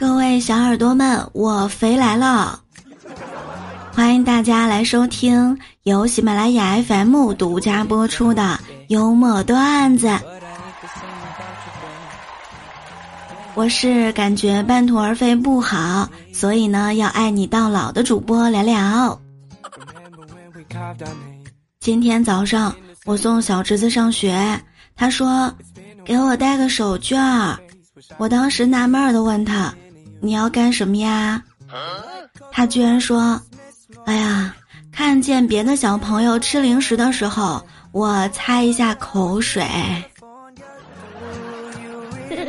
[0.00, 2.58] 各位小耳朵们，我肥来了！
[3.92, 8.58] 欢迎大家来收听由喜马拉雅 FM 独家播出的
[8.88, 10.08] 幽默段子。
[13.52, 19.20] 我是感觉半途而废不好，所以呢要爱你到老的主播聊聊。
[21.78, 22.74] 今天早上
[23.04, 24.58] 我送小侄子上学，
[24.96, 25.54] 他说
[26.06, 27.58] 给我带个手绢儿，
[28.16, 29.70] 我当时纳闷的问他。
[30.20, 31.42] 你要干什么呀？
[32.52, 33.40] 他居然说
[34.06, 34.54] ：“哎呀，
[34.92, 39.64] 看见别的小朋友吃零食的时候，我擦一下口水。”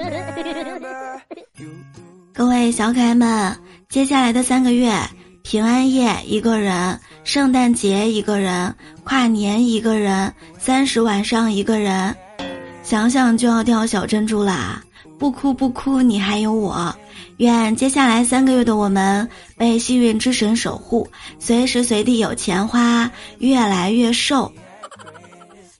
[2.34, 3.56] 各位小可爱们，
[3.90, 4.94] 接下来的三个月，
[5.44, 12.16] 平安夜一个人，圣诞节一个人，跨年一个人，三十晚上一个人，
[12.84, 14.82] 想想就要掉小珍珠啦！
[15.22, 16.92] 不哭不哭，你还有我。
[17.38, 24.52] 愿接下来三个月的我们被幸运之神守护，随时随地有钱花，越来越瘦。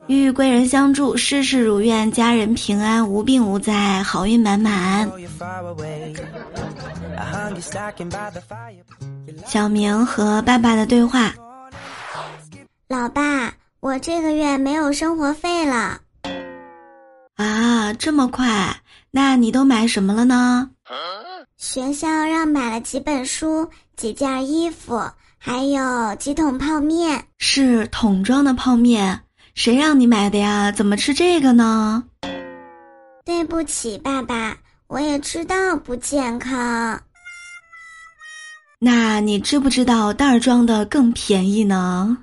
[0.06, 5.12] 遇贵人相助，事事如愿，家人平安，无病无灾，好运满满。
[9.48, 11.34] 小明和爸爸的对话：
[12.88, 16.00] 老爸，我这个月没有生活费了。
[17.38, 18.76] 啊，这么快？
[19.12, 20.70] 那你都买什么了呢？
[21.58, 25.00] 学校让买了几本书、几件衣服，
[25.38, 27.26] 还有几桶泡面。
[27.38, 29.22] 是桶装的泡面，
[29.54, 30.72] 谁让你买的呀？
[30.72, 32.04] 怎么吃这个呢？
[33.24, 37.00] 对不起，爸爸，我也知道不健康。
[38.80, 42.18] 那你知不知道袋装的更便宜呢？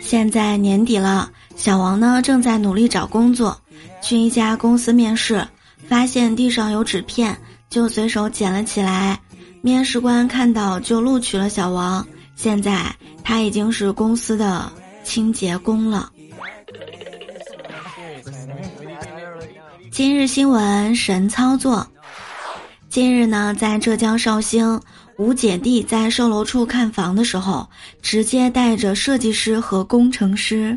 [0.00, 3.60] 现在年底了，小王呢正在努力找工作。
[4.00, 5.46] 去一家公司面试，
[5.88, 7.36] 发现地上有纸片，
[7.68, 9.18] 就随手捡了起来。
[9.60, 14.70] 面试官看到就录取了小王，现在他已经是公司的
[15.02, 16.10] 清洁工了。
[19.90, 21.84] 今日新闻神操作，
[22.98, 24.80] 近日呢，在浙江绍兴，
[25.18, 27.70] 吴姐弟在售楼处看房的时候，
[28.02, 30.76] 直接带着设计师和工程师。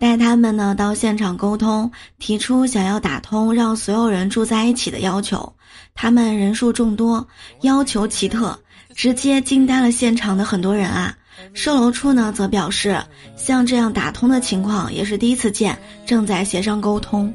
[0.00, 5.54] 带他们呢到现场沟通，提出想要打通让所有人住在一起的要求。
[5.94, 7.24] 他们人数众多，
[7.60, 8.58] 要求奇特，
[8.92, 11.16] 直接惊呆了现场的很多人啊！
[11.54, 13.00] 售楼处呢则表示，
[13.36, 17.32] 像这样打通的情况也是第一次见，正在协商沟通。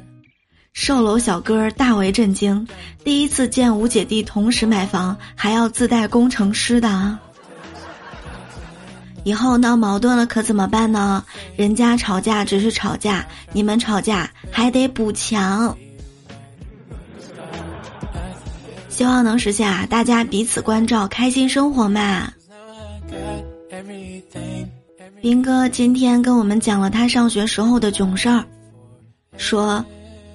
[0.73, 2.67] 售楼小哥大为震惊，
[3.03, 7.17] 第一次见五姐弟同时买房还要自带工程师的。
[9.23, 11.23] 以后闹矛盾了可怎么办呢？
[11.55, 15.77] 人家吵架只是吵架，你们吵架还得补墙。
[18.89, 22.31] 希望能实现啊，大家彼此关照，开心生活嘛。
[25.21, 28.43] 斌哥今天跟我们讲了他上学时候的囧事儿，
[29.38, 29.85] 说：“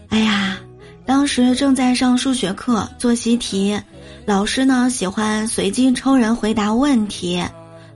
[0.08, 0.58] 哎呀，
[1.04, 3.80] 当时正在上数学课做习题，
[4.24, 7.44] 老师呢喜欢随机抽人回答问题，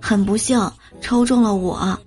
[0.01, 0.59] 很不幸。”
[1.03, 1.99] 抽中了我，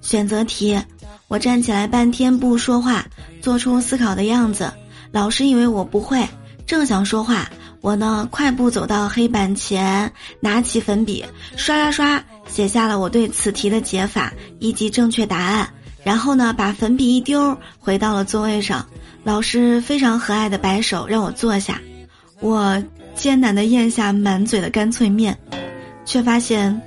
[0.00, 0.80] 选择题，
[1.28, 3.04] 我站起来半天不说话，
[3.42, 4.72] 做出思考的样子。
[5.10, 6.26] 老师以为我不会，
[6.66, 7.50] 正想说话，
[7.82, 10.10] 我呢快步走到黑板前，
[10.40, 11.22] 拿起粉笔，
[11.56, 15.68] 刷刷刷写下了我对此题的解法以及正确答案。
[16.02, 18.86] 然后呢，把粉笔一丢，回到了座位上。
[19.24, 21.80] 老师非常和蔼的摆手让我坐下，
[22.40, 22.82] 我
[23.14, 25.38] 艰难的咽下满嘴的干脆面，
[26.04, 26.80] 却发现。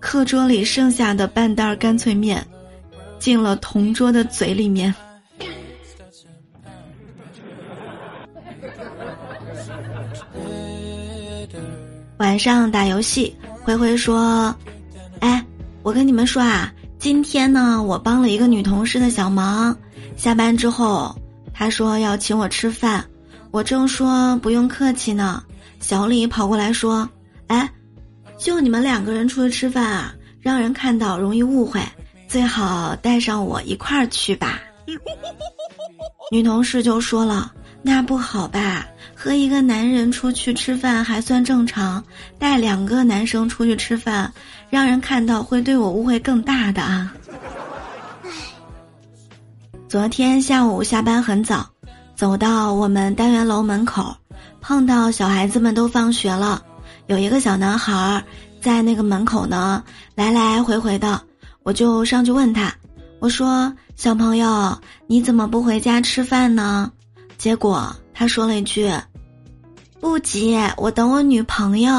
[0.00, 2.46] 课桌里剩下的半袋干脆面，
[3.18, 4.94] 进了同桌的嘴里面。
[12.18, 14.54] 晚上打游戏，灰灰说
[15.20, 15.42] ：“哎，
[15.82, 19.74] 我跟你们说啊，今天呢，我帮了一个女同事的小忙。
[20.18, 21.16] 下班之后，
[21.54, 23.02] 她说要请我吃饭，
[23.50, 25.42] 我正说不用客气呢，
[25.80, 27.08] 小李跑过来说
[27.48, 27.70] ：‘哎。’”
[28.36, 31.80] 就你们两个人出去吃饭啊，让人看到容易误会，
[32.28, 34.60] 最好带上我一块儿去吧。
[36.30, 38.84] 女同事就说了：“那不好吧？
[39.14, 42.04] 和一个男人出去吃饭还算正常，
[42.38, 44.30] 带两个男生出去吃饭，
[44.68, 47.14] 让人看到会对我误会更大的啊。”
[49.94, 51.64] 昨天下午下班很早，
[52.16, 54.12] 走到我们单元楼门口，
[54.60, 56.60] 碰到小孩子们都放学了。
[57.06, 58.20] 有一个小男孩
[58.60, 59.84] 在那个门口呢，
[60.16, 61.22] 来来回回的，
[61.62, 62.74] 我就上去问他，
[63.20, 64.76] 我说：“小朋友，
[65.06, 66.90] 你怎么不回家吃饭呢？”
[67.38, 68.92] 结果他说了一句
[70.02, 71.92] ：“不急，我等我女朋友。”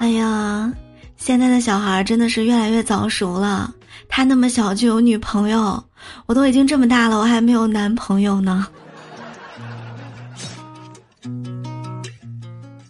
[0.00, 0.72] 哎呀，
[1.18, 3.74] 现在的小孩真的是越来越早熟了。
[4.08, 5.82] 他那么小就有女朋友，
[6.26, 8.66] 我都已经这么大了，我还没有男朋友呢。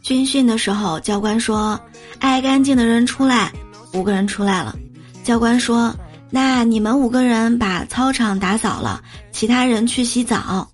[0.03, 1.79] 军训的时候，教官说
[2.21, 3.53] ：“爱干净的人出来。”
[3.93, 4.77] 五个人出来了。
[5.25, 5.93] 教官说
[6.31, 9.03] ：“那你们五个人把操场打扫了，
[9.33, 10.69] 其他人去洗澡。”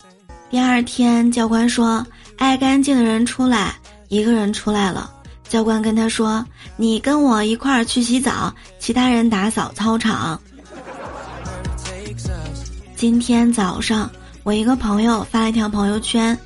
[0.51, 2.07] 第二天，教官说
[2.37, 3.75] ：“爱干净的人出来。”
[4.09, 5.11] 一个人出来了。
[5.53, 6.43] 教官跟他说
[6.79, 10.41] ：“你跟我一块儿去洗澡，其他人打扫操场。”
[12.97, 14.11] 今天早上，
[14.45, 16.39] 我一个朋友发了一条朋友圈，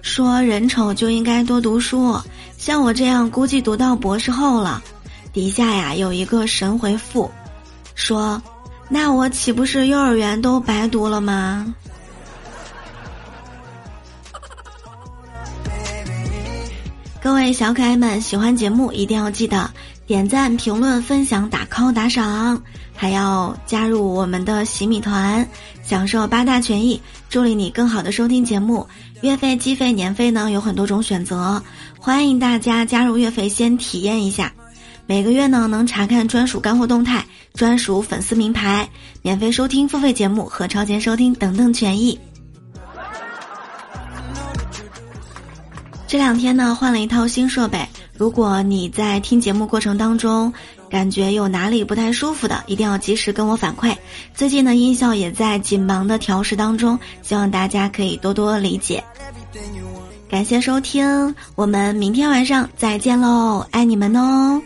[0.00, 2.18] 说：“人丑就应该多读书，
[2.56, 4.82] 像我这样估计读到博士后了。”
[5.30, 7.30] 底下呀有一个神回复，
[7.94, 8.42] 说
[8.88, 11.74] ：“那我岂不是幼儿园都白读了吗？”
[17.24, 19.70] 各位小可爱们，喜欢节目一定要记得
[20.06, 22.62] 点赞、评论、分享、打 call、打赏，
[22.94, 25.48] 还要加入我们的洗米团，
[25.82, 27.00] 享受八大权益，
[27.30, 28.86] 助力你更好的收听节目。
[29.22, 31.62] 月费、季费、年费呢有很多种选择，
[31.98, 34.52] 欢迎大家加入月费先体验一下。
[35.06, 37.24] 每个月呢能查看专属干货动态、
[37.54, 38.86] 专属粉丝名牌、
[39.22, 42.20] 免费收听付费节目和超前收听等等权益。
[46.06, 47.86] 这两天呢，换了一套新设备。
[48.16, 50.52] 如果你在听节目过程当中，
[50.88, 53.96] 感觉有哪里不太舒服的，一定要及时跟我反馈。
[54.34, 59.02] 最近呢，音效也在紧忙的调试当中，希望大家可以多多理解。
[60.28, 64.60] 感谢收听，我们明天晚上再见喽，爱你们哦。